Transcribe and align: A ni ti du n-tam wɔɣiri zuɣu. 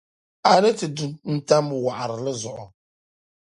A 0.51 0.53
ni 0.61 0.71
ti 0.79 0.87
du 0.97 1.07
n-tam 1.33 1.65
wɔɣiri 1.83 2.33
zuɣu. 2.41 2.67